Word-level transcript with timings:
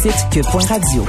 Radio. 0.00 1.04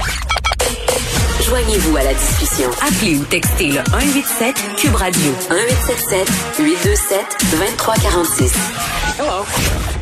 Joignez-vous 1.45 1.95
à 1.95 2.03
la 2.03 2.13
discussion. 2.15 2.67
Appelez 2.81 3.17
ou 3.17 3.23
textez 3.25 3.67
le 3.67 3.83
187 3.85 4.55
Cube 4.77 4.95
Radio 4.95 5.29
1877 5.51 6.57
827 6.57 7.19
2346. 7.51 8.53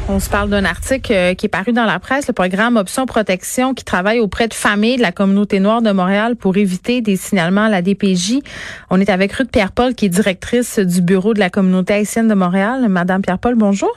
On 0.07 0.21
se 0.21 0.29
parle 0.29 0.49
d'un 0.49 0.63
article 0.63 1.11
euh, 1.11 1.33
qui 1.33 1.47
est 1.47 1.49
paru 1.49 1.73
dans 1.73 1.83
la 1.83 1.99
presse, 1.99 2.27
le 2.27 2.33
programme 2.33 2.77
Option 2.77 3.05
Protection 3.05 3.73
qui 3.73 3.83
travaille 3.83 4.21
auprès 4.21 4.47
de 4.47 4.53
familles 4.53 4.95
de 4.95 5.01
la 5.01 5.11
communauté 5.11 5.59
noire 5.59 5.81
de 5.81 5.91
Montréal 5.91 6.37
pour 6.37 6.55
éviter 6.55 7.01
des 7.01 7.17
signalements 7.17 7.65
à 7.65 7.69
la 7.69 7.81
DPJ. 7.81 8.39
On 8.89 9.01
est 9.01 9.09
avec 9.09 9.33
Ruth 9.33 9.51
Pierre-Paul 9.51 9.95
qui 9.95 10.05
est 10.05 10.09
directrice 10.09 10.79
du 10.79 11.01
bureau 11.01 11.33
de 11.33 11.39
la 11.39 11.49
communauté 11.49 11.93
haïtienne 11.93 12.29
de 12.29 12.35
Montréal. 12.35 12.87
Madame 12.87 13.21
Pierre-Paul, 13.21 13.55
bonjour. 13.55 13.91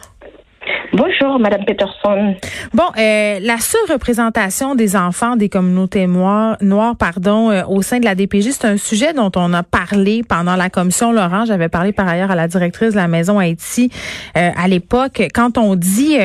Bonjour, 0.92 1.38
Madame 1.38 1.64
Peterson. 1.64 2.34
Bon, 2.74 2.88
euh, 2.98 3.38
la 3.40 3.58
surreprésentation 3.58 4.74
des 4.74 4.96
enfants 4.96 5.36
des 5.36 5.48
communautés 5.48 6.08
noires, 6.08 6.56
pardon, 6.98 7.50
euh, 7.50 7.62
au 7.68 7.80
sein 7.82 8.00
de 8.00 8.04
la 8.04 8.16
DPJ, 8.16 8.50
c'est 8.50 8.64
un 8.64 8.76
sujet 8.76 9.12
dont 9.12 9.30
on 9.36 9.52
a 9.54 9.62
parlé 9.62 10.24
pendant 10.28 10.56
la 10.56 10.68
commission 10.68 11.12
Laurent. 11.12 11.44
J'avais 11.44 11.68
parlé 11.68 11.92
par 11.92 12.08
ailleurs 12.08 12.32
à 12.32 12.34
la 12.34 12.48
directrice 12.48 12.90
de 12.90 12.96
la 12.96 13.06
Maison 13.06 13.38
Haïti 13.38 13.92
euh, 14.36 14.50
à 14.56 14.66
l'époque. 14.66 15.22
Quand 15.32 15.58
on 15.58 15.76
dit 15.76 16.18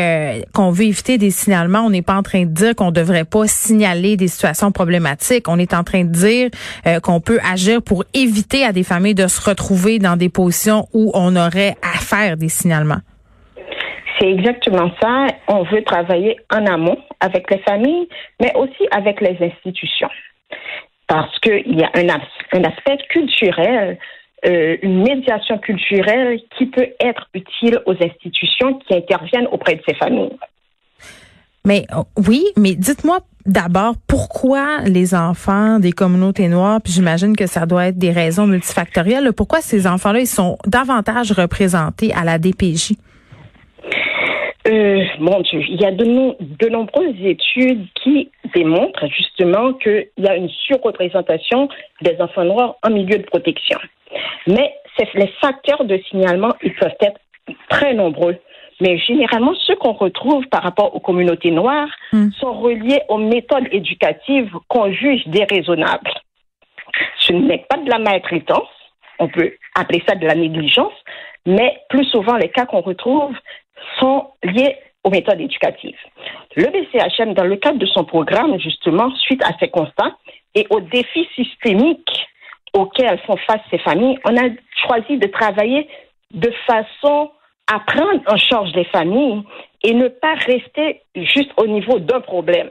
qu'on 0.53 0.71
veut 0.71 0.85
éviter 0.85 1.19
des 1.19 1.29
signalements, 1.29 1.81
on 1.81 1.91
n'est 1.91 2.01
pas 2.01 2.15
en 2.15 2.23
train 2.23 2.45
de 2.45 2.51
dire 2.51 2.75
qu'on 2.75 2.91
devrait 2.91 3.23
pas 3.23 3.45
signaler 3.45 4.17
des 4.17 4.27
situations 4.27 4.71
problématiques. 4.71 5.47
On 5.47 5.59
est 5.59 5.75
en 5.75 5.83
train 5.83 6.05
de 6.05 6.11
dire 6.11 6.49
qu'on 7.03 7.19
peut 7.19 7.39
agir 7.49 7.83
pour 7.83 8.03
éviter 8.13 8.65
à 8.65 8.71
des 8.71 8.83
familles 8.83 9.15
de 9.15 9.27
se 9.27 9.47
retrouver 9.47 9.99
dans 9.99 10.15
des 10.15 10.29
positions 10.29 10.87
où 10.93 11.11
on 11.13 11.35
aurait 11.35 11.77
à 11.83 11.99
faire 11.99 12.35
des 12.37 12.49
signalements. 12.49 13.01
C'est 14.19 14.31
exactement 14.31 14.91
ça. 15.01 15.27
On 15.47 15.63
veut 15.63 15.83
travailler 15.83 16.37
en 16.51 16.65
amont 16.65 16.97
avec 17.19 17.49
les 17.51 17.59
familles, 17.59 18.07
mais 18.39 18.53
aussi 18.55 18.87
avec 18.91 19.19
les 19.21 19.37
institutions. 19.41 20.09
Parce 21.07 21.37
qu'il 21.39 21.77
y 21.77 21.83
a 21.83 21.91
un, 21.93 22.63
aspect 22.63 22.97
culturel, 23.09 23.97
euh, 24.45 24.77
une 24.81 25.03
médiation 25.03 25.57
culturelle 25.57 26.39
qui 26.57 26.67
peut 26.67 26.89
être 26.99 27.27
utile 27.33 27.79
aux 27.85 27.95
institutions 28.01 28.75
qui 28.79 28.95
interviennent 28.95 29.47
auprès 29.51 29.75
de 29.75 29.81
ces 29.87 29.95
familles. 29.95 30.37
Mais 31.65 31.85
oh, 31.95 32.05
oui, 32.27 32.45
mais 32.57 32.75
dites-moi 32.75 33.19
d'abord 33.45 33.95
pourquoi 34.07 34.81
les 34.85 35.13
enfants 35.13 35.79
des 35.79 35.91
communautés 35.91 36.47
noires, 36.47 36.79
puis 36.81 36.93
j'imagine 36.93 37.35
que 37.35 37.47
ça 37.47 37.65
doit 37.65 37.87
être 37.87 37.97
des 37.97 38.11
raisons 38.11 38.47
multifactorielles, 38.47 39.33
pourquoi 39.33 39.61
ces 39.61 39.87
enfants-là, 39.87 40.19
ils 40.19 40.27
sont 40.27 40.57
davantage 40.65 41.31
représentés 41.31 42.13
à 42.13 42.23
la 42.23 42.39
DPJ? 42.39 42.93
Euh, 44.67 45.03
mon 45.19 45.41
Dieu, 45.41 45.61
il 45.67 45.79
y 45.79 45.85
a 45.85 45.91
de, 45.91 46.05
de 46.05 46.69
nombreuses 46.69 47.21
études 47.23 47.87
qui 48.03 48.31
démontrent 48.53 49.07
justement 49.07 49.73
qu'il 49.73 50.07
y 50.17 50.27
a 50.27 50.35
une 50.35 50.49
surreprésentation 50.49 51.69
des 52.01 52.19
enfants 52.19 52.45
noirs 52.45 52.75
en 52.83 52.89
milieu 52.89 53.19
de 53.19 53.25
protection. 53.25 53.77
Mais 54.47 54.73
les 55.13 55.27
facteurs 55.41 55.85
de 55.85 55.99
signalement, 56.09 56.53
ils 56.63 56.73
peuvent 56.73 56.95
être 57.01 57.19
très 57.69 57.93
nombreux. 57.93 58.37
Mais 58.81 58.97
généralement, 58.97 59.53
ceux 59.65 59.75
qu'on 59.75 59.93
retrouve 59.93 60.45
par 60.47 60.63
rapport 60.63 60.95
aux 60.95 60.99
communautés 60.99 61.51
noires 61.51 61.89
hmm. 62.11 62.31
sont 62.39 62.53
reliés 62.53 63.01
aux 63.07 63.17
méthodes 63.17 63.67
éducatives 63.71 64.51
qu'on 64.67 64.91
juge 64.91 65.25
déraisonnables. 65.27 66.11
Ce 67.19 67.33
n'est 67.33 67.65
pas 67.69 67.77
de 67.77 67.89
la 67.89 67.99
maltraitance, 67.99 68.67
on 69.19 69.27
peut 69.27 69.53
appeler 69.75 70.03
ça 70.07 70.15
de 70.15 70.25
la 70.25 70.35
négligence, 70.35 70.93
mais 71.45 71.77
plus 71.89 72.05
souvent, 72.05 72.35
les 72.35 72.49
cas 72.49 72.65
qu'on 72.65 72.81
retrouve 72.81 73.33
sont 73.99 74.27
liés 74.43 74.77
aux 75.03 75.09
méthodes 75.09 75.39
éducatives. 75.39 75.97
Le 76.55 76.65
BCHM, 76.65 77.33
dans 77.33 77.43
le 77.43 77.57
cadre 77.57 77.77
de 77.77 77.85
son 77.85 78.03
programme, 78.03 78.59
justement, 78.59 79.13
suite 79.17 79.43
à 79.43 79.51
ces 79.59 79.69
constats 79.69 80.15
et 80.55 80.65
aux 80.69 80.81
défis 80.81 81.27
systémiques 81.35 82.25
auxquels 82.73 83.19
font 83.25 83.37
face 83.47 83.61
ces 83.69 83.77
familles, 83.79 84.19
on 84.25 84.35
a 84.35 84.49
choisi 84.87 85.17
de 85.17 85.27
travailler 85.27 85.87
de 86.31 86.51
façon 86.65 87.31
à 87.71 87.79
prendre 87.79 88.21
en 88.27 88.37
charge 88.37 88.71
les 88.73 88.85
familles 88.85 89.43
et 89.83 89.93
ne 89.93 90.07
pas 90.07 90.33
rester 90.35 91.01
juste 91.15 91.51
au 91.57 91.67
niveau 91.67 91.99
d'un 91.99 92.19
problème. 92.19 92.69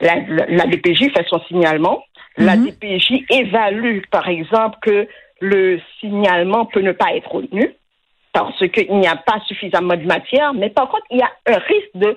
La, 0.00 0.66
DPJ 0.66 1.12
fait 1.14 1.26
son 1.28 1.40
signalement. 1.48 2.04
La 2.36 2.56
mhm. 2.56 2.66
DPJ 2.66 3.24
évalue, 3.30 4.00
par 4.10 4.28
exemple, 4.28 4.78
que 4.82 5.08
le 5.40 5.80
signalement 5.98 6.66
peut 6.66 6.80
ne 6.80 6.92
pas 6.92 7.14
être 7.14 7.30
retenu 7.32 7.74
parce 8.32 8.66
qu'il 8.68 8.96
n'y 8.98 9.08
a 9.08 9.16
pas 9.16 9.40
suffisamment 9.46 9.96
de 9.96 10.06
matière, 10.06 10.54
mais 10.54 10.70
par 10.70 10.88
contre, 10.88 11.04
il 11.10 11.18
y 11.18 11.22
a 11.22 11.30
un 11.46 11.58
risque 11.58 11.90
de 11.94 12.16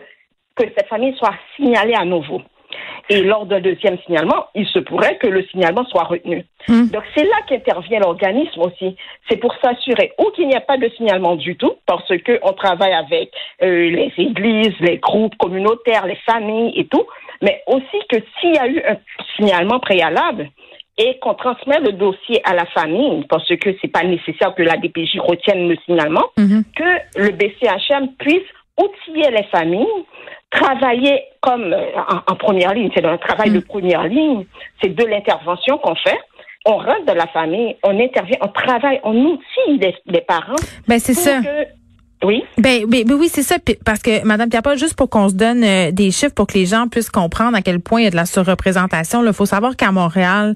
que 0.55 0.63
cette 0.77 0.87
famille 0.87 1.15
soit 1.17 1.33
signalée 1.55 1.95
à 1.95 2.05
nouveau. 2.05 2.41
Et 3.09 3.21
lors 3.21 3.45
d'un 3.45 3.59
deuxième 3.59 3.97
signalement, 4.05 4.47
il 4.55 4.65
se 4.67 4.79
pourrait 4.79 5.17
que 5.17 5.27
le 5.27 5.43
signalement 5.47 5.85
soit 5.85 6.03
retenu. 6.03 6.45
Hmm. 6.67 6.87
Donc 6.87 7.03
c'est 7.15 7.25
là 7.25 7.35
qu'intervient 7.47 7.99
l'organisme 7.99 8.61
aussi. 8.61 8.95
C'est 9.29 9.37
pour 9.37 9.53
s'assurer 9.61 10.13
ou 10.19 10.31
qu'il 10.31 10.47
n'y 10.47 10.55
a 10.55 10.61
pas 10.61 10.77
de 10.77 10.89
signalement 10.95 11.35
du 11.35 11.55
tout, 11.57 11.73
parce 11.85 12.07
qu'on 12.07 12.53
travaille 12.53 12.93
avec 12.93 13.31
euh, 13.61 13.89
les 13.89 14.13
églises, 14.17 14.75
les 14.79 14.97
groupes 14.97 15.35
communautaires, 15.37 16.07
les 16.07 16.17
familles 16.25 16.73
et 16.75 16.85
tout, 16.85 17.05
mais 17.41 17.61
aussi 17.67 17.99
que 18.09 18.17
s'il 18.39 18.55
y 18.55 18.59
a 18.59 18.67
eu 18.67 18.81
un 18.87 18.97
signalement 19.35 19.79
préalable, 19.79 20.49
et 20.97 21.17
qu'on 21.19 21.33
transmet 21.33 21.79
le 21.79 21.93
dossier 21.93 22.41
à 22.43 22.53
la 22.53 22.65
famille, 22.67 23.25
parce 23.27 23.47
que 23.47 23.69
c'est 23.81 23.87
pas 23.87 24.03
nécessaire 24.03 24.53
que 24.53 24.61
la 24.61 24.77
DPJ 24.77 25.19
retienne 25.19 25.67
le 25.67 25.75
signalement, 25.85 26.25
mhm. 26.37 26.63
que 26.75 27.19
le 27.19 27.31
BCHM 27.31 28.13
puisse 28.19 28.43
outiller 28.77 29.31
les 29.31 29.43
familles, 29.45 29.87
travailler 30.51 31.23
comme 31.41 31.73
euh, 31.73 31.85
en, 32.27 32.35
première 32.35 32.73
ligne, 32.73 32.91
c'est 32.95 33.05
un 33.05 33.17
travail 33.17 33.49
de 33.49 33.57
mhm. 33.57 33.63
première 33.63 34.07
ligne, 34.07 34.45
c'est 34.81 34.93
de 34.93 35.05
l'intervention 35.05 35.77
qu'on 35.79 35.95
fait. 35.95 36.19
On 36.65 36.77
rentre 36.77 37.05
dans 37.05 37.15
la 37.15 37.27
famille, 37.27 37.75
on 37.83 37.99
intervient, 37.99 38.37
on 38.41 38.47
travaille, 38.47 38.99
on 39.03 39.15
outille 39.15 39.93
les, 40.05 40.21
parents. 40.21 40.55
Ben 40.87 40.97
c'est 40.97 41.13
ça. 41.13 41.41
Oui. 42.23 42.43
Ben, 42.57 42.85
ben, 42.87 43.03
ben, 43.05 43.17
oui, 43.19 43.29
c'est 43.31 43.43
ça. 43.43 43.57
Parce 43.83 43.99
que, 43.99 44.25
Madame 44.25 44.49
Pierre-Paul, 44.49 44.77
juste 44.77 44.95
pour 44.95 45.09
qu'on 45.09 45.27
se 45.29 45.33
donne 45.33 45.63
euh, 45.63 45.91
des 45.91 46.11
chiffres 46.11 46.33
pour 46.33 46.47
que 46.47 46.53
les 46.53 46.65
gens 46.65 46.87
puissent 46.87 47.09
comprendre 47.09 47.57
à 47.57 47.61
quel 47.61 47.81
point 47.81 47.99
il 48.01 48.03
y 48.05 48.07
a 48.07 48.11
de 48.11 48.15
la 48.15 48.25
surreprésentation, 48.25 49.21
il 49.25 49.33
faut 49.33 49.45
savoir 49.45 49.75
qu'à 49.75 49.91
Montréal, 49.91 50.53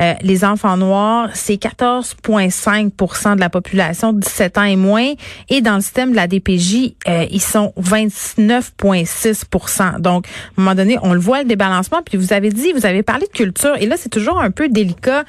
euh, 0.00 0.14
les 0.22 0.42
enfants 0.44 0.78
noirs, 0.78 1.28
c'est 1.34 1.56
14,5% 1.56 3.34
de 3.36 3.40
la 3.40 3.50
population 3.50 4.12
de 4.12 4.18
17 4.20 4.58
ans 4.58 4.64
et 4.64 4.74
moins. 4.76 5.12
Et 5.48 5.60
dans 5.60 5.74
le 5.76 5.82
système 5.82 6.12
de 6.12 6.16
la 6.16 6.26
DPJ, 6.26 6.94
euh, 7.06 7.26
ils 7.30 7.42
sont 7.42 7.72
29,6% 7.78 10.00
Donc, 10.00 10.26
à 10.26 10.30
un 10.30 10.32
moment 10.62 10.74
donné, 10.74 10.98
on 11.02 11.12
le 11.12 11.20
voit, 11.20 11.42
le 11.42 11.48
débalancement. 11.48 12.00
Puis 12.04 12.16
vous 12.16 12.32
avez 12.32 12.48
dit, 12.50 12.72
vous 12.72 12.86
avez 12.86 13.02
parlé 13.02 13.26
de 13.26 13.32
culture. 13.32 13.76
Et 13.78 13.84
là, 13.86 13.96
c'est 13.98 14.08
toujours 14.08 14.40
un 14.40 14.50
peu 14.50 14.68
délicat. 14.68 15.24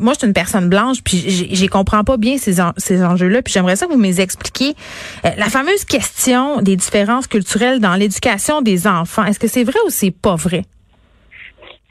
moi, 0.00 0.12
je 0.12 0.18
suis 0.18 0.26
une 0.26 0.34
personne 0.34 0.68
blanche, 0.68 0.98
puis 1.02 1.48
j'ai 1.52 1.68
comprends 1.68 2.04
pas 2.04 2.18
bien 2.18 2.36
ces, 2.36 2.56
ces 2.76 3.02
enjeux-là. 3.02 3.40
Puis 3.42 3.52
j'aimerais 3.52 3.76
ça 3.76 3.86
que 3.86 3.92
vous 3.92 3.98
me 3.98 4.04
les 4.04 4.20
expliquiez 4.20 4.74
la 5.36 5.46
fameuse 5.46 5.84
question 5.84 6.60
des 6.60 6.76
différences 6.76 7.26
culturelles 7.26 7.80
dans 7.80 7.94
l'éducation 7.94 8.62
des 8.62 8.86
enfants, 8.86 9.24
est-ce 9.24 9.38
que 9.38 9.48
c'est 9.48 9.64
vrai 9.64 9.78
ou 9.86 9.90
c'est 9.90 10.10
pas 10.10 10.36
vrai? 10.36 10.62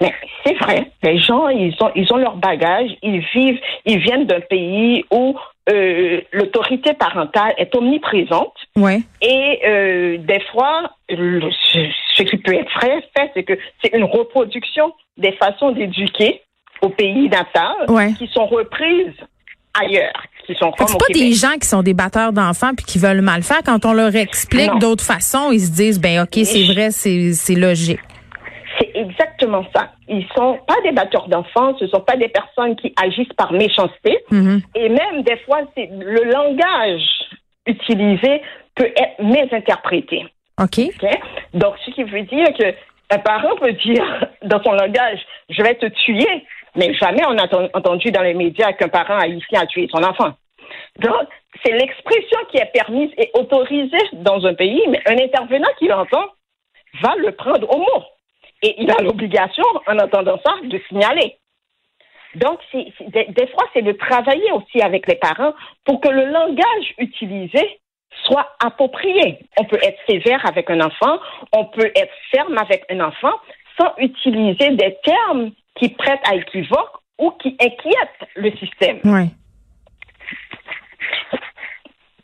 Mais 0.02 0.14
c'est 0.46 0.54
vrai. 0.56 0.92
Les 1.04 1.20
gens, 1.20 1.50
ils 1.50 1.76
ont, 1.82 1.92
ils 1.96 2.12
ont 2.14 2.18
leur 2.18 2.38
bagage. 2.38 2.92
Ils 3.04 3.20
vivent, 3.34 3.60
ils 3.86 4.00
viennent 4.00 4.26
d'un 4.26 4.40
pays 4.40 5.06
où 5.12 5.36
euh, 5.70 6.22
l'autorité 6.32 6.94
parentale 6.94 7.54
est 7.58 7.76
omniprésente. 7.76 8.56
Ouais. 8.76 9.02
Et 9.22 9.60
euh, 9.66 10.18
des 10.18 10.40
fois, 10.52 10.92
ce 11.10 12.24
qui 12.24 12.38
peut 12.38 12.54
être 12.54 12.72
vrai, 12.76 13.04
c'est 13.36 13.44
que 13.44 13.54
c'est 13.84 13.94
une 13.94 14.06
reproduction 14.06 14.94
des 15.18 15.34
façons 15.34 15.72
d'éduquer 15.72 16.42
au 16.82 16.90
pays 16.90 17.28
natal 17.28 18.16
qui 18.18 18.28
sont 18.28 18.46
reprises 18.46 19.14
ailleurs. 19.74 20.24
Qui 20.46 20.56
sont 20.56 20.72
c'est 20.80 20.98
pas 20.98 21.14
des 21.14 21.34
gens 21.34 21.58
qui 21.62 21.68
sont 21.68 21.84
des 21.84 21.94
batteurs 21.94 22.34
d'enfants 22.34 22.72
puis 22.76 22.84
qui 22.84 22.98
veulent 22.98 23.22
mal 23.22 23.44
faire. 23.44 23.62
Quand 23.64 23.86
on 23.86 23.94
leur 23.94 24.16
explique 24.16 24.72
d'autres 24.80 25.04
façons, 25.04 25.52
ils 25.52 25.60
se 25.60 25.72
disent 25.72 26.00
ben 26.00 26.24
ok 26.24 26.44
c'est 26.44 26.66
vrai, 26.74 26.90
c'est 26.92 27.56
logique. 27.56 28.00
C'est 28.80 28.92
exactement 28.96 29.64
ça. 29.76 29.92
Ils 30.08 30.26
sont 30.36 30.58
pas 30.66 30.76
des 30.84 30.92
batteurs 30.92 31.28
d'enfants, 31.28 31.76
ce 31.80 31.86
sont 31.88 32.00
pas 32.00 32.16
des 32.16 32.30
personnes 32.30 32.76
qui 32.78 32.94
agissent 33.00 33.34
par 33.38 33.52
méchanceté. 33.52 34.18
Mm-hmm. 34.32 34.62
Et 34.76 34.90
même 34.90 35.22
des 35.24 35.38
fois, 35.46 35.60
c'est 35.76 35.90
le 35.92 36.24
langage 36.32 37.04
utilisé 37.68 38.42
peut 38.76 38.92
être 38.96 39.22
mésinterprété. 39.22 40.26
OK? 40.60 40.80
Donc, 41.54 41.76
ce 41.86 41.92
qui 41.92 42.04
veut 42.04 42.24
dire 42.24 42.48
que 42.58 42.74
un 43.12 43.18
parent 43.20 43.56
peut 43.60 43.74
dire 43.74 44.28
dans 44.44 44.62
son 44.64 44.74
langage, 44.74 45.20
je 45.50 45.62
vais 45.62 45.76
te 45.76 45.88
tuer, 45.88 46.46
mais 46.80 46.94
jamais 46.94 47.26
on 47.28 47.38
a 47.38 47.78
entendu 47.78 48.12
dans 48.12 48.22
les 48.22 48.34
médias 48.34 48.74
qu'un 48.74 48.88
parent 48.88 49.20
haïtien 49.20 49.62
a 49.62 49.66
tué 49.66 49.88
son 49.92 50.04
enfant. 50.04 50.32
Donc, 51.00 51.28
c'est 51.64 51.74
l'expression 51.74 52.40
qui 52.50 52.58
est 52.58 52.72
permise 52.72 53.12
et 53.18 53.30
autorisée 53.34 53.98
dans 54.14 54.46
un 54.46 54.54
pays, 54.54 54.82
mais 54.88 55.02
un 55.06 55.18
intervenant 55.18 55.70
qui 55.78 55.88
l'entend 55.88 56.26
va 57.02 57.16
le 57.18 57.32
prendre 57.34 57.70
au 57.70 57.80
mot. 57.80 58.04
Et 58.64 58.76
il 58.82 58.90
a 58.92 59.02
l'obligation, 59.02 59.64
en 59.88 60.00
entendant 60.00 60.40
ça, 60.46 60.54
de 60.64 60.80
signaler. 60.88 61.38
Donc, 62.36 62.60
des, 62.72 63.48
fois, 63.48 63.66
c'est 63.74 63.82
de 63.82 63.92
travailler 63.94 64.52
aussi 64.52 64.82
avec 64.82 65.08
les 65.08 65.16
parents 65.16 65.54
pour 65.86 66.00
que 66.00 66.10
le 66.10 66.26
langage 66.26 66.94
utilisé 66.98 67.80
soit 68.26 68.48
approprié. 68.64 69.40
On 69.58 69.66
peut 69.66 69.80
être 69.82 70.00
sévère 70.08 70.46
avec 70.46 70.70
un 70.70 70.82
enfant, 70.82 71.20
on 71.54 71.66
peut 71.66 71.92
être 71.96 72.14
ferme 72.32 72.58
avec 72.58 72.86
un 72.90 73.00
enfant. 73.02 73.34
sans 73.80 73.94
utiliser 73.98 74.72
des 74.72 74.98
termes 75.04 75.52
qui 75.76 75.90
prêtent 75.90 76.20
à 76.30 76.36
équivoque 76.36 77.00
ou 77.18 77.32
qui 77.42 77.56
inquiètent 77.60 78.30
le 78.36 78.52
système. 78.58 79.00
Oui. 79.04 79.30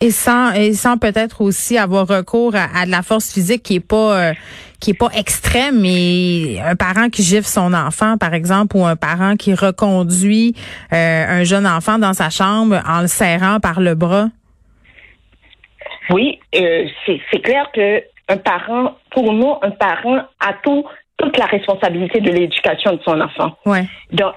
Et 0.02 0.12
sans, 0.12 0.52
et 0.54 0.74
sans 0.74 0.98
peut-être 0.98 1.42
aussi 1.42 1.78
avoir 1.78 2.08
recours 2.08 2.54
à, 2.56 2.86
de 2.86 2.92
la 2.92 3.02
force 3.02 3.34
physique 3.34 3.64
qui 3.64 3.76
est 3.76 3.88
pas 3.88 4.30
euh, 4.30 4.34
qui 4.82 4.92
est 4.92 4.98
pas 4.98 5.10
extrême, 5.16 5.82
mais 5.82 6.60
un 6.60 6.76
parent 6.76 7.10
qui 7.10 7.24
gifle 7.24 7.48
son 7.48 7.74
enfant, 7.74 8.18
par 8.18 8.34
exemple, 8.34 8.76
ou 8.76 8.86
un 8.86 8.98
parent 8.98 9.36
qui 9.38 9.54
reconduit 9.54 10.54
euh, 10.92 11.40
un 11.40 11.44
jeune 11.44 11.66
enfant 11.66 11.98
dans 11.98 12.14
sa 12.14 12.30
chambre 12.30 12.82
en 12.86 13.02
le 13.02 13.08
serrant 13.08 13.60
par 13.60 13.80
le 13.80 13.96
bras. 13.96 14.28
Oui, 16.10 16.40
euh, 16.56 16.86
c'est 17.06 17.42
clair 17.42 17.70
que 17.74 18.04
un 18.28 18.38
parent, 18.38 18.96
pour 19.12 19.32
nous, 19.34 19.54
un 19.62 19.72
parent 19.72 20.18
a 20.40 20.54
tout 20.64 20.86
toute 21.18 21.38
la 21.38 21.46
responsabilité 21.46 22.20
de 22.20 22.32
l'éducation 22.32 22.94
de 22.94 23.00
son 23.06 23.22
enfant. 23.22 23.58
Ouais. 23.66 23.86
Donc, 24.12 24.34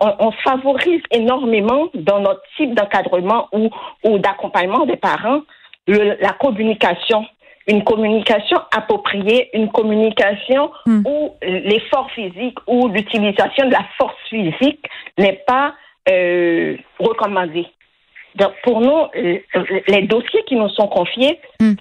on, 0.00 0.14
on, 0.18 0.32
favorise 0.32 1.02
énormément 1.10 1.88
dans 1.94 2.20
notre 2.20 2.42
type 2.56 2.74
d'encadrement 2.74 3.48
ou, 3.52 3.68
ou 4.04 4.18
d'accompagnement 4.18 4.86
des 4.86 4.96
parents 4.96 5.42
la 5.86 6.32
communication. 6.40 7.24
Une 7.68 7.84
communication 7.84 8.58
appropriée, 8.76 9.50
une 9.54 9.70
communication 9.70 10.72
hmm. 10.84 11.02
où 11.06 11.34
l'effort 11.42 12.10
physique 12.10 12.58
ou 12.66 12.88
l'utilisation 12.88 13.66
de 13.66 13.72
la 13.72 13.84
force 13.96 14.16
physique 14.28 14.84
n'est 15.16 15.44
pas 15.46 15.74
euh, 16.08 16.76
recommandé. 16.98 17.66
Donc, 18.36 18.52
pour 18.62 18.80
nous, 18.80 19.06
les 19.88 20.02
dossiers 20.02 20.42
qui 20.46 20.56
nous 20.56 20.68
sont 20.70 20.88
confiés, 20.88 21.38
hmm. 21.60 21.74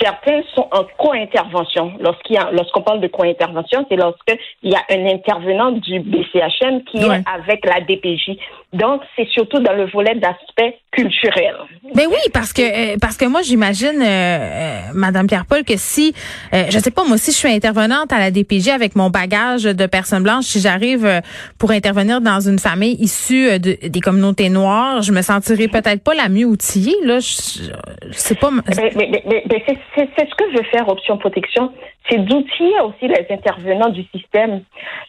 certains 0.00 0.42
sont 0.54 0.68
en 0.70 0.84
co-intervention. 0.96 1.92
Lorsqu'il 2.00 2.36
y 2.36 2.38
a, 2.38 2.50
lorsqu'on 2.52 2.82
parle 2.82 3.00
de 3.00 3.08
co-intervention, 3.08 3.84
c'est 3.88 3.96
lorsqu'il 3.96 4.38
y 4.62 4.74
a 4.74 4.82
un 4.90 5.06
intervenant 5.06 5.72
du 5.72 6.00
BCHM 6.00 6.84
qui 6.84 6.98
est 6.98 7.22
avec 7.34 7.64
la 7.64 7.80
DPJ. 7.80 8.38
Donc, 8.74 9.00
c'est 9.16 9.26
surtout 9.28 9.60
dans 9.60 9.72
le 9.72 9.86
volet 9.86 10.14
d'aspect 10.16 10.78
culturel. 10.90 11.54
Mais 11.94 12.06
oui, 12.06 12.18
parce 12.34 12.52
que 12.52 12.60
euh, 12.60 12.96
parce 13.00 13.16
que 13.16 13.24
moi, 13.24 13.40
j'imagine, 13.40 14.02
euh, 14.02 14.04
euh, 14.04 14.80
Madame 14.94 15.26
Pierre-Paul, 15.26 15.64
que 15.64 15.74
si, 15.76 16.12
je 16.52 16.78
sais 16.78 16.90
pas, 16.90 17.04
moi 17.04 17.14
aussi, 17.14 17.32
je 17.32 17.36
suis 17.36 17.48
intervenante 17.48 18.12
à 18.12 18.18
la 18.18 18.30
DPJ 18.30 18.68
avec 18.68 18.94
mon 18.94 19.08
bagage 19.08 19.64
de 19.64 19.86
personnes 19.86 20.22
blanches, 20.22 20.44
si 20.44 20.60
j'arrive 20.60 21.22
pour 21.58 21.70
intervenir 21.70 22.20
dans 22.20 22.40
une 22.40 22.58
famille 22.58 22.96
issue 23.00 23.58
de, 23.58 23.78
des 23.88 24.00
communautés 24.00 24.50
noires, 24.50 25.00
je 25.02 25.12
me 25.12 25.22
sentirais 25.22 25.68
peut-être 25.68 25.87
peut-être 25.88 26.04
pas 26.04 26.14
la 26.14 26.28
mieux 26.28 26.44
outillée. 26.44 26.96
Là, 27.02 27.18
je, 27.20 27.72
c'est 28.12 28.38
pas. 28.38 28.50
Mais, 28.50 28.92
mais, 28.96 29.22
mais, 29.24 29.64
c'est, 29.66 29.76
ce 29.96 30.34
que 30.34 30.56
veut 30.56 30.64
faire 30.64 30.88
Option 30.88 31.18
Protection, 31.18 31.72
c'est 32.08 32.18
d'outiller 32.18 32.80
aussi 32.80 33.08
les 33.08 33.26
intervenants 33.30 33.88
du 33.88 34.04
système 34.14 34.62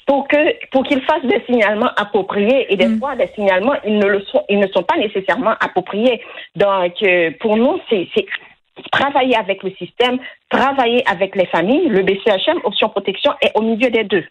pour 0.06 0.28
que 0.28 0.38
pour 0.72 0.84
qu'ils 0.84 1.02
fassent 1.02 1.26
des 1.26 1.42
signalements 1.46 1.92
appropriés. 1.98 2.72
Et 2.72 2.78
des 2.78 2.88
mm. 2.88 3.00
fois, 3.00 3.16
les 3.16 3.28
signalements, 3.28 3.76
ils 3.86 3.98
ne 3.98 4.08
le 4.08 4.22
sont, 4.22 4.44
ils 4.50 4.60
ne 4.60 4.68
sont 4.68 4.84
pas 4.84 4.98
nécessairement 4.98 5.56
appropriés. 5.60 6.22
Donc, 6.56 6.94
euh, 7.04 7.32
pour 7.40 7.58
nous, 7.58 7.80
c'est, 7.90 8.08
c'est 8.16 8.26
travailler 8.92 9.36
avec 9.36 9.64
le 9.64 9.72
système, 9.72 10.20
travailler 10.50 11.04
avec 11.10 11.36
les 11.36 11.46
familles. 11.48 11.90
Le 11.90 12.04
BCHM, 12.04 12.60
Option 12.64 12.90
Protection, 12.90 13.34
est 13.42 13.52
au 13.56 13.62
milieu 13.62 13.90
des 13.90 14.04
deux. 14.04 14.24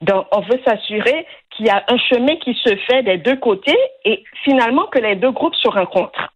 Donc, 0.00 0.26
on 0.32 0.40
veut 0.40 0.60
s'assurer 0.64 1.26
qu'il 1.50 1.66
y 1.66 1.70
a 1.70 1.84
un 1.88 1.98
chemin 1.98 2.36
qui 2.36 2.54
se 2.54 2.76
fait 2.88 3.02
des 3.02 3.18
deux 3.18 3.36
côtés 3.36 3.78
et 4.04 4.22
finalement 4.44 4.86
que 4.86 4.98
les 4.98 5.16
deux 5.16 5.32
groupes 5.32 5.56
se 5.56 5.68
rencontrent. 5.68 6.32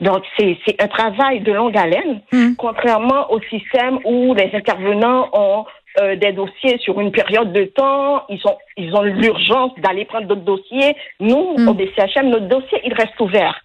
Donc, 0.00 0.24
c'est 0.36 0.82
un 0.82 0.88
travail 0.88 1.40
de 1.40 1.52
longue 1.52 1.76
haleine, 1.76 2.20
hmm. 2.32 2.54
contrairement 2.58 3.30
au 3.30 3.40
système 3.42 4.00
où 4.04 4.34
les 4.34 4.50
intervenants 4.52 5.30
ont 5.32 5.64
euh, 6.00 6.16
des 6.16 6.32
dossiers 6.32 6.78
sur 6.78 7.00
une 7.00 7.12
période 7.12 7.52
de 7.52 7.64
temps, 7.64 8.24
ils, 8.28 8.40
sont, 8.40 8.56
ils 8.76 8.94
ont 8.96 9.02
l'urgence 9.02 9.72
d'aller 9.78 10.04
prendre 10.04 10.26
d'autres 10.26 10.42
dossiers. 10.42 10.96
Nous, 11.20 11.54
hmm. 11.56 11.68
au 11.68 11.74
BCHM, 11.74 12.28
notre 12.28 12.48
dossier, 12.48 12.80
il 12.84 12.92
reste 12.94 13.18
ouvert. 13.20 13.62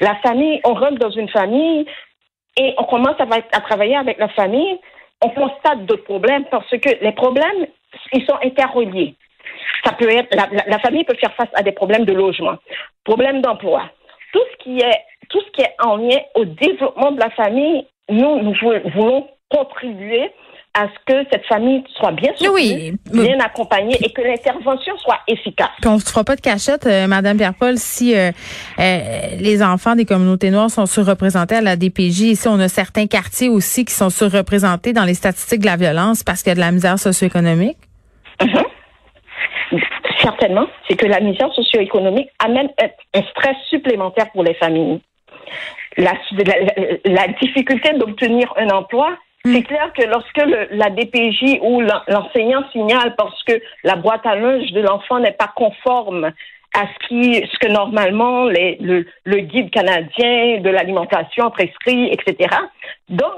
La 0.00 0.14
famille, 0.16 0.60
on 0.64 0.74
rentre 0.74 0.98
dans 0.98 1.10
une 1.10 1.28
famille 1.28 1.86
et 2.56 2.74
on 2.76 2.84
commence 2.84 3.18
à, 3.18 3.26
à 3.56 3.60
travailler 3.60 3.96
avec 3.96 4.18
la 4.18 4.28
famille. 4.28 4.78
On 5.22 5.30
constate 5.30 5.84
d'autres 5.86 6.04
problèmes 6.04 6.44
parce 6.50 6.70
que 6.70 7.04
les 7.04 7.12
problèmes, 7.12 7.66
ils 8.12 8.24
sont 8.24 8.38
interreliés. 8.42 9.14
Ça 9.84 9.92
peut 9.92 10.08
être, 10.08 10.34
la, 10.34 10.78
famille 10.78 11.04
peut 11.04 11.16
faire 11.16 11.34
face 11.34 11.48
à 11.54 11.62
des 11.62 11.72
problèmes 11.72 12.04
de 12.04 12.12
logement, 12.12 12.56
problèmes 13.04 13.40
d'emploi. 13.40 13.90
Tout 14.32 14.42
ce 14.52 14.64
qui 14.64 14.78
est, 14.78 15.04
tout 15.28 15.40
ce 15.40 15.50
qui 15.52 15.62
est 15.62 15.74
en 15.82 15.96
lien 15.96 16.18
au 16.34 16.44
développement 16.44 17.12
de 17.12 17.20
la 17.20 17.30
famille, 17.30 17.86
nous, 18.08 18.42
nous 18.42 18.54
voulons 18.94 19.28
contribuer 19.50 20.30
à 20.74 20.86
ce 20.86 21.12
que 21.12 21.28
cette 21.32 21.44
famille 21.46 21.82
soit 21.96 22.12
bien 22.12 22.32
soutenue, 22.36 22.98
bien 23.12 23.40
accompagnée 23.40 23.96
et 24.02 24.12
que 24.12 24.22
l'intervention 24.22 24.96
soit 24.98 25.18
efficace. 25.26 25.70
Puis 25.80 25.88
on 25.88 25.94
ne 25.94 26.00
se 26.00 26.08
fera 26.08 26.24
pas 26.24 26.36
de 26.36 26.40
cachette, 26.40 26.86
euh, 26.86 27.06
Madame 27.06 27.36
Pierre-Paul, 27.36 27.78
si 27.78 28.14
euh, 28.14 28.30
euh, 28.78 28.98
les 29.40 29.62
enfants 29.62 29.96
des 29.96 30.04
communautés 30.04 30.50
noires 30.50 30.70
sont 30.70 30.86
surreprésentés 30.86 31.56
à 31.56 31.60
la 31.60 31.76
DPJ. 31.76 32.20
Ici, 32.20 32.48
on 32.48 32.60
a 32.60 32.68
certains 32.68 33.06
quartiers 33.06 33.48
aussi 33.48 33.84
qui 33.84 33.94
sont 33.94 34.10
surreprésentés 34.10 34.92
dans 34.92 35.04
les 35.04 35.14
statistiques 35.14 35.60
de 35.60 35.66
la 35.66 35.76
violence 35.76 36.22
parce 36.22 36.42
qu'il 36.42 36.50
y 36.50 36.52
a 36.52 36.56
de 36.56 36.60
la 36.60 36.72
misère 36.72 36.98
socio-économique. 36.98 37.78
Mhm. 38.40 38.62
Certainement, 40.20 40.66
c'est 40.88 40.96
que 40.96 41.06
la 41.06 41.20
misère 41.20 41.52
socio-économique 41.52 42.28
amène 42.44 42.68
un 43.14 43.22
stress 43.30 43.56
supplémentaire 43.68 44.30
pour 44.32 44.42
les 44.42 44.54
familles. 44.54 45.00
La, 45.96 46.12
la, 47.04 47.28
difficulté 47.40 47.92
d'obtenir 47.94 48.52
un 48.56 48.68
emploi. 48.70 49.16
C'est 49.44 49.62
clair 49.62 49.92
que 49.96 50.04
lorsque 50.04 50.42
la 50.72 50.90
DPJ 50.90 51.60
ou 51.62 51.80
l'enseignant 51.80 52.68
signale 52.72 53.14
parce 53.16 53.42
que 53.44 53.60
la 53.84 53.96
boîte 53.96 54.26
à 54.26 54.34
linge 54.34 54.72
de 54.72 54.80
l'enfant 54.80 55.20
n'est 55.20 55.32
pas 55.32 55.52
conforme 55.54 56.32
à 56.74 56.82
ce 56.86 57.08
qui, 57.08 57.34
ce 57.34 57.58
que 57.58 57.72
normalement 57.72 58.44
les, 58.44 58.76
le, 58.80 59.06
le 59.24 59.36
guide 59.38 59.70
canadien 59.70 60.60
de 60.60 60.70
l'alimentation 60.70 61.50
prescrit, 61.50 62.10
etc. 62.12 62.54
Donc, 63.08 63.32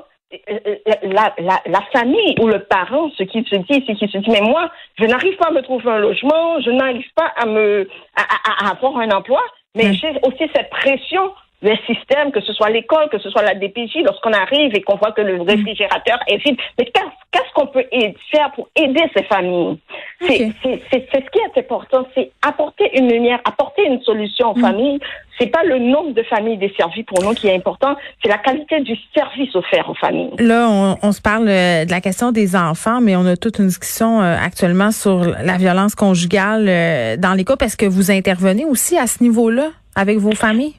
la, 1.03 1.35
la, 1.39 1.61
la, 1.67 1.81
famille 1.93 2.37
ou 2.41 2.47
le 2.47 2.61
parent, 2.61 3.11
ce 3.17 3.25
qui 3.25 3.45
se 3.45 3.57
dit, 3.57 3.85
c'est 3.87 3.95
qu'il 3.95 4.09
se 4.09 4.19
dit, 4.19 4.31
mais 4.31 4.41
moi, 4.41 4.71
je 4.99 5.05
n'arrive 5.05 5.37
pas 5.37 5.49
à 5.49 5.51
me 5.51 5.61
trouver 5.61 5.91
un 5.91 5.99
logement, 5.99 6.61
je 6.61 6.71
n'arrive 6.71 7.07
pas 7.17 7.33
à 7.37 7.47
me, 7.47 7.89
à, 8.15 8.67
à, 8.67 8.71
avoir 8.71 8.99
un 8.99 9.11
emploi, 9.11 9.43
mais 9.75 9.93
j'ai 9.93 10.13
aussi 10.23 10.49
cette 10.55 10.71
pression 10.71 11.33
les 11.63 11.79
systèmes, 11.87 12.33
que 12.33 12.41
ce 12.41 12.53
soit 12.53 12.71
l'école, 12.71 13.09
que 13.11 13.19
ce 13.19 13.29
soit 13.31 13.43
la 13.43 13.55
DPJ, 13.55 14.03
lorsqu'on 14.05 14.33
arrive 14.33 14.75
et 14.75 14.83
qu'on 14.83 14.97
voit 14.97 15.13
que 15.13 15.21
le 15.21 15.39
mm. 15.39 15.43
réfrigérateur 15.43 16.19
est 16.27 16.39
vide. 16.39 16.57
Mais 16.79 16.87
qu'est-ce 16.87 17.53
qu'on 17.55 17.67
peut 17.67 17.85
faire 18.31 18.51
pour 18.53 18.69
aider 18.77 19.03
ces 19.15 19.25
familles? 19.25 19.79
C'est 20.27 20.53
ce 20.63 21.31
qui 21.31 21.39
est 21.39 21.59
important, 21.59 22.07
c'est 22.15 22.31
apporter 22.43 22.91
une 22.99 23.11
lumière, 23.11 23.41
apporter 23.45 23.87
une 23.87 24.01
solution 24.03 24.53
aux 24.53 24.59
mm. 24.59 24.61
familles. 24.61 24.99
C'est 25.39 25.47
pas 25.47 25.63
le 25.65 25.79
nombre 25.79 26.13
de 26.13 26.23
familles 26.23 26.59
desservies 26.59 27.03
pour 27.03 27.23
nous 27.23 27.33
qui 27.33 27.49
est 27.49 27.55
important, 27.55 27.97
c'est 28.23 28.29
la 28.29 28.39
qualité 28.39 28.81
du 28.81 28.95
service 29.15 29.55
offert 29.55 29.89
aux 29.89 29.95
familles. 29.95 30.33
Là, 30.39 30.69
on, 30.69 30.97
on, 31.03 31.13
se 31.13 31.23
parle 31.23 31.49
euh, 31.49 31.87
de 31.87 31.91
la 31.91 32.03
question 32.03 32.31
des 32.31 32.57
enfants, 32.57 33.01
mais 33.01 33.17
on 33.17 33.25
a 33.25 33.37
toute 33.37 33.59
une 33.59 33.67
discussion 33.67 34.21
euh, 34.21 34.37
actuellement 34.39 34.91
sur 34.91 35.21
la 35.21 35.57
violence 35.57 35.95
conjugale 35.95 36.67
euh, 36.69 37.17
dans 37.17 37.33
les 37.33 37.45
couples. 37.45 37.65
Est-ce 37.65 37.77
que 37.77 37.87
vous 37.87 38.11
intervenez 38.11 38.67
aussi 38.67 38.99
à 38.99 39.07
ce 39.07 39.23
niveau-là 39.23 39.69
avec 39.97 40.19
vos 40.19 40.33
familles? 40.33 40.75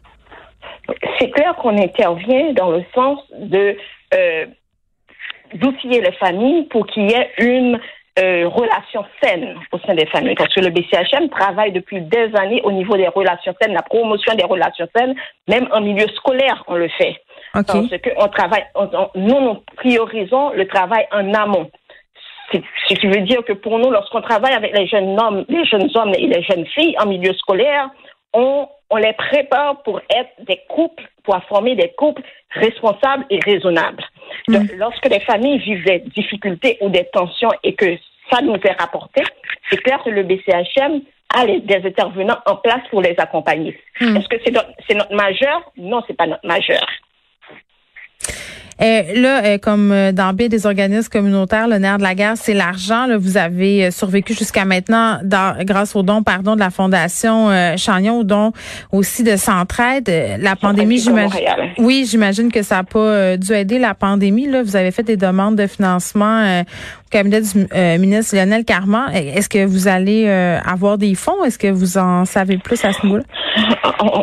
C'est 1.20 1.30
clair 1.32 1.56
qu'on 1.56 1.78
intervient 1.78 2.54
dans 2.54 2.72
le 2.72 2.84
sens 2.94 3.20
de 3.38 3.78
euh, 4.14 4.46
d'outiller 5.54 6.02
les 6.02 6.14
familles 6.14 6.64
pour 6.66 6.88
qu'il 6.88 7.10
y 7.10 7.14
ait 7.14 7.32
une 7.40 7.80
euh, 8.20 8.48
relation 8.48 9.06
saine 9.22 9.56
au 9.72 9.80
sein 9.80 9.96
des 9.96 10.06
familles. 10.06 10.36
Parce 10.36 10.54
que 10.54 10.60
le 10.60 10.70
BCHM 10.70 11.30
travaille 11.30 11.72
depuis 11.72 12.02
des 12.02 12.30
années 12.36 12.62
au 12.64 12.72
niveau 12.72 12.98
des 12.98 13.08
relations 13.08 13.54
saines, 13.62 13.74
la 13.74 13.82
promotion 13.82 14.36
des 14.36 14.44
relations 14.44 14.88
saines, 14.96 15.16
même 15.48 15.68
en 15.72 15.82
milieu 15.82 16.08
scolaire, 16.16 16.64
on 16.68 16.76
le 16.76 16.90
fait. 16.90 17.16
Parce 17.54 17.90
que 17.90 18.28
travaille, 18.30 18.66
nous, 19.16 19.42
nous 19.42 19.64
priorisons 19.78 20.52
le 20.52 20.68
travail 20.68 21.06
en 21.12 21.34
amont. 21.34 21.70
Ce 22.54 22.94
qui 22.96 23.08
veut 23.08 23.22
dire 23.22 23.46
que 23.46 23.54
pour 23.54 23.80
nous, 23.80 23.90
lorsqu'on 23.92 24.22
travaille 24.22 24.54
avec 24.54 24.78
les 24.78 24.88
jeunes 24.88 25.18
hommes, 25.18 25.46
les 25.48 25.64
jeunes 25.66 25.90
hommes 25.96 26.14
et 26.14 26.28
les 26.28 26.44
jeunes 26.44 26.66
filles 26.66 26.96
en 27.00 27.06
milieu 27.06 27.34
scolaire, 27.34 27.90
on, 28.34 28.68
on 28.90 28.98
les 28.98 29.14
prépare 29.14 29.82
pour 29.84 30.00
être 30.10 30.32
des 30.46 30.60
couples, 30.70 31.04
pour 31.24 31.42
former 31.46 31.76
des 31.76 31.92
couples 31.98 32.22
responsables 32.52 33.26
et 33.30 33.40
raisonnables. 33.40 34.04
Mm. 34.48 34.54
Donc, 34.54 34.72
lorsque 34.78 35.08
les 35.08 35.20
familles 35.22 35.60
vivent 35.60 35.86
des 35.86 36.00
difficultés 36.00 36.78
ou 36.82 36.90
des 36.90 37.06
tensions 37.06 37.52
et 37.64 37.74
que 37.74 37.98
ça 38.32 38.42
nous 38.42 38.56
est 38.56 38.80
rapporté, 38.80 39.24
c'est 39.70 39.78
clair 39.78 40.02
que 40.04 40.10
le 40.10 40.24
BCHM 40.24 41.02
a 41.34 41.46
des 41.46 41.82
intervenants 41.86 42.40
en 42.46 42.58
place 42.58 42.82
pour 42.90 43.02
les 43.02 43.16
accompagner. 43.18 43.80
Mm. 44.00 44.18
Est-ce 44.18 44.28
que 44.28 44.38
c'est 44.44 44.52
notre, 44.52 44.72
notre 44.94 45.16
majeur? 45.16 45.72
Non, 45.78 46.02
c'est 46.08 46.16
pas 46.16 46.28
notre 46.28 46.46
majeur. 46.46 46.86
Euh, 48.82 49.04
là, 49.16 49.44
euh, 49.44 49.58
comme 49.60 49.92
euh, 49.92 50.12
dans 50.12 50.34
bien 50.34 50.48
des 50.48 50.66
organismes 50.66 51.10
communautaires, 51.10 51.68
le 51.68 51.78
nerf 51.78 51.98
de 51.98 52.04
la 52.04 52.16
guerre, 52.16 52.34
c'est 52.36 52.56
l'argent. 52.56 53.08
Vous 53.20 53.38
avez 53.38 53.92
survécu 53.92 54.34
jusqu'à 54.34 54.66
maintenant 54.66 55.20
grâce 55.24 55.96
aux 55.96 56.02
dons, 56.02 56.24
pardon, 56.24 56.56
de 56.56 56.60
la 56.60 56.72
Fondation 56.72 57.50
Chagnon, 57.78 58.20
aux 58.20 58.24
dons 58.24 58.52
aussi 58.92 59.24
de 59.24 59.36
Centraide. 59.36 60.10
La 60.40 60.56
pandémie, 60.56 60.98
j'imagine. 60.98 61.40
Oui, 61.78 62.08
j'imagine 62.10 62.52
que 62.52 62.64
ça 62.64 62.78
n'a 62.78 62.84
pas 62.84 63.38
dû 63.38 63.54
aider 63.54 63.78
la 63.78 63.94
pandémie. 63.94 64.48
Là, 64.48 64.64
vous 64.64 64.76
avez 64.76 64.92
fait 64.92 65.04
des 65.04 65.18
demandes 65.18 65.56
de 65.56 65.68
financement 65.68 66.64
cabinet 67.12 67.42
du 67.42 67.68
euh, 67.76 67.98
ministre 67.98 68.36
Lionel 68.36 68.66
Carman. 68.66 69.12
Est-ce 69.14 69.50
que 69.50 69.66
vous 69.66 69.88
allez 69.88 70.26
euh, 70.28 70.60
avoir 70.66 70.98
des 70.98 71.14
fonds? 71.14 71.44
Est-ce 71.44 71.60
que 71.60 71.68
vous 71.68 71.98
en 71.98 72.26
savez 72.26 72.58
plus 72.58 72.84
à 72.86 72.94
ce 72.94 73.06
niveau-là? 73.06 73.24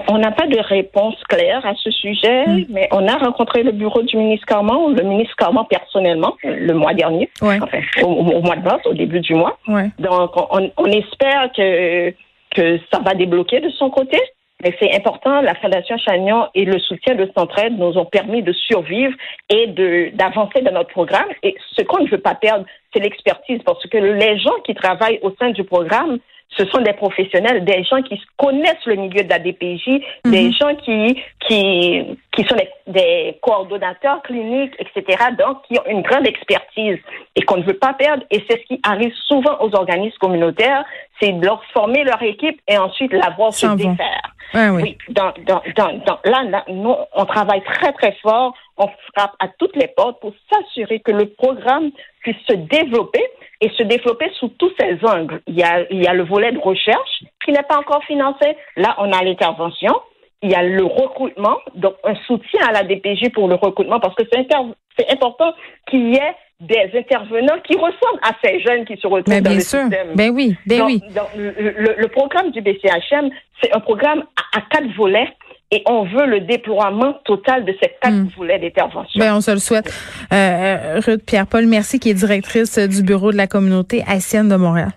On 0.09 0.19
n'a 0.19 0.33
pas 0.33 0.47
de 0.47 0.59
réponse 0.59 1.15
claire 1.29 1.65
à 1.65 1.75
ce 1.77 1.91
sujet, 1.91 2.45
hmm. 2.47 2.65
mais 2.71 2.89
on 2.91 3.07
a 3.07 3.17
rencontré 3.17 3.63
le 3.63 3.73
bureau 3.73 4.03
du 4.03 4.17
ministre 4.17 4.47
Carman, 4.47 4.95
le 4.97 5.03
ministre 5.05 5.37
Carman 5.37 5.65
personnellement, 5.69 6.35
le 6.43 6.73
mois 6.73 6.95
dernier, 6.95 7.29
enfin, 7.41 7.67
au, 8.03 8.41
mois 8.41 8.57
de 8.57 8.65
mars, 8.65 8.81
au 8.87 8.95
début 8.95 9.21
du 9.21 9.35
mois. 9.35 9.59
Donc, 9.99 10.31
on, 10.51 10.71
on 10.77 10.87
espère 10.87 11.53
que, 11.57 12.11
que 12.55 12.79
ça 12.91 13.01
va 13.05 13.15
débloquer 13.15 13.61
de 13.61 13.71
son 13.71 13.91
côté. 13.91 14.19
Mais 14.63 14.75
c'est 14.81 14.93
important, 14.95 15.41
la 15.41 15.55
Fondation 15.55 15.97
Chagnon 15.99 16.49
et 16.53 16.65
le 16.65 16.81
soutien 16.81 17.15
de 17.15 17.31
Centraide 17.37 17.79
nous 17.79 17.97
ont 17.97 18.05
permis 18.05 18.43
de 18.43 18.53
survivre 18.53 19.15
et 19.49 19.69
de 19.69 20.11
d'avancer 20.15 20.63
dans 20.63 20.73
notre 20.73 20.91
programme. 20.91 21.29
Et 21.45 21.55
ce 21.77 21.83
qu'on 21.83 22.03
ne 22.03 22.09
veut 22.09 22.21
pas 22.21 22.35
perdre, 22.35 22.65
c'est 22.93 23.01
l'expertise, 23.01 23.61
parce 23.65 23.87
que 23.87 23.99
les 23.99 24.39
gens 24.41 24.59
qui 24.65 24.75
travaillent 24.75 25.21
au 25.23 25.33
sein 25.39 25.51
du 25.51 25.63
programme 25.63 26.19
ce 26.57 26.65
sont 26.67 26.81
des 26.81 26.95
professionnels, 26.95 27.65
des 27.65 27.85
gens 27.85 28.03
qui 28.03 28.21
connaissent 28.37 28.85
le 28.87 28.97
milieu 28.97 29.23
de 29.23 29.29
la 29.29 29.39
DPJ, 29.39 30.01
des 30.25 30.45
mhm. 30.45 30.53
gens 30.53 30.75
qui, 30.77 31.23
qui, 31.47 32.19
qui 32.33 32.45
sont 32.45 32.57
des, 32.87 33.39
coordonnateurs 33.43 34.23
cliniques, 34.23 34.75
etc., 34.79 35.25
donc 35.39 35.63
qui 35.69 35.79
ont 35.79 35.87
une 35.89 36.03
grande 36.03 36.27
expertise 36.27 36.99
et 37.37 37.43
qu'on 37.43 37.59
ne 37.59 37.63
veut 37.63 37.79
pas 37.79 37.93
perdre. 37.93 38.25
Et 38.31 38.43
c'est 38.49 38.61
ce 38.61 38.67
qui 38.67 38.81
arrive 38.83 39.13
souvent 39.27 39.59
aux 39.61 39.75
organismes 39.77 40.17
communautaires, 40.19 40.85
c'est 41.21 41.33
de 41.33 41.45
leur 41.45 41.63
former 41.67 42.03
leur 42.05 42.23
équipe 42.23 42.61
et 42.67 42.79
ensuite 42.79 43.13
la 43.13 43.31
voir 43.37 43.53
se 43.53 43.67
défaire. 43.77 44.35
Oui. 44.55 44.97
dans, 45.11 45.33
dans, 45.47 45.63
dans, 45.77 46.19
là, 46.25 46.65
nous, 46.69 46.95
on 47.15 47.25
travaille 47.27 47.63
très, 47.63 47.93
très 47.93 48.13
fort. 48.23 48.55
On 48.77 48.89
frappe 49.15 49.35
à 49.41 49.49
toutes 49.59 49.77
les 49.77 49.89
portes 49.89 50.21
pour 50.21 50.33
s'assurer 50.51 51.01
que 51.01 51.13
le 51.13 51.27
programme 51.27 51.91
puisse 52.21 52.37
se 52.49 52.55
développer 52.55 53.25
et 53.61 53.71
se 53.71 53.83
développer 53.83 54.31
sous 54.39 54.49
tous 54.49 54.73
ses 54.79 54.99
angles. 55.05 55.41
Il 55.47 55.55
y 55.55 55.63
a, 55.63 55.91
il 55.91 56.03
y 56.03 56.07
a 56.07 56.15
le 56.15 56.25
volet 56.25 56.53
de 56.53 56.59
recherche 56.59 57.25
qui 57.45 57.53
n'est 57.53 57.63
pas 57.63 57.79
encore 57.79 58.05
financé. 58.05 58.57
Là, 58.77 58.95
on 58.99 59.13
a 59.13 59.23
l'intervention. 59.23 59.95
Il 60.43 60.51
y 60.51 60.55
a 60.55 60.63
le 60.63 60.85
recrutement, 60.85 61.59
donc 61.75 61.95
un 62.05 62.15
soutien 62.27 62.61
à 62.69 62.73
la 62.73 62.85
DPJ 62.85 63.33
pour 63.33 63.49
le 63.49 63.57
recrutement, 63.57 63.99
parce 63.99 64.15
que 64.15 64.23
c'est 64.31 65.11
important 65.11 65.53
qu'il 65.91 66.15
y 66.15 66.17
ait 66.17 66.35
des 66.61 66.91
intervenants 66.99 67.61
qui 67.65 67.77
ressemblent 67.77 68.21
à 68.23 68.33
ces 68.43 68.61
jeunes 68.61 68.85
qui 68.85 68.97
se 68.97 69.07
retrouvent 69.07 69.41
dans 69.41 69.51
le 69.51 69.61
système. 69.61 70.15
Ben 70.15 70.31
oui, 70.31 70.57
ben 70.67 70.83
oui. 70.83 71.01
le, 71.37 72.07
programme 72.09 72.51
du 72.51 72.61
BCHM, 72.61 73.31
c'est 73.63 73.73
un 73.73 73.81
programme 73.81 74.25
à 74.57 74.61
quatre 74.71 74.89
volets 74.97 75.29
et 75.71 75.83
on 75.87 76.05
veut 76.05 76.27
le 76.27 76.41
déploiement 76.41 77.15
total 77.25 77.65
de 77.65 77.75
cette 77.81 78.01
quatre 78.01 78.15
hmm. 78.15 78.31
volets 78.37 78.59
d'intervention. 78.59 79.21
Ben, 79.21 79.35
on 79.35 79.41
se 79.41 79.51
le 79.51 79.59
souhaite. 79.59 79.93
Euh, 80.33 80.37
euh 80.37 81.01
Ruth 81.05 81.25
Pierre-Paul, 81.25 81.67
merci, 81.67 82.01
qui 82.01 82.11
est 82.11 82.15
directrice 82.15 82.79
du 82.79 83.03
bureau 83.03 83.31
de 83.33 83.37
la 83.37 83.47
communauté 83.47 84.03
haïtienne 84.09 84.49
de 84.49 84.57
Montréal. 84.57 84.93